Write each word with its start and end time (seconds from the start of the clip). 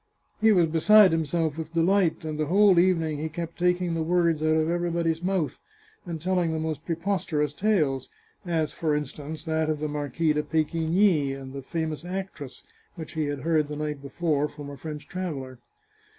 He 0.41 0.51
was 0.51 0.65
beside 0.65 1.11
himself 1.11 1.59
with 1.59 1.73
delight, 1.75 2.25
and 2.25 2.39
the 2.39 2.47
whole 2.47 2.79
evening 2.79 3.19
he 3.19 3.29
kept 3.29 3.59
taking 3.59 3.93
the 3.93 4.01
words 4.01 4.41
out 4.41 4.55
of 4.57 4.67
everybody's 4.67 5.21
mouth 5.21 5.59
and 6.07 6.19
telling 6.19 6.51
the 6.51 6.57
most 6.59 6.87
preposterous 6.87 7.53
tales 7.53 8.09
(as, 8.43 8.73
for 8.73 8.95
in 8.95 9.05
stance, 9.05 9.43
that 9.45 9.69
of 9.69 9.79
the 9.79 9.87
Marquis 9.87 10.33
de 10.33 10.41
Pecquiny 10.41 11.33
and 11.39 11.53
the 11.53 11.61
famous 11.61 12.03
actress, 12.03 12.63
which 12.95 13.11
he 13.11 13.25
had 13.25 13.41
heard 13.41 13.67
the 13.67 13.75
night 13.77 14.01
before 14.01 14.47
from 14.47 14.71
a 14.71 14.75
French 14.75 15.07
traveller). 15.07 15.59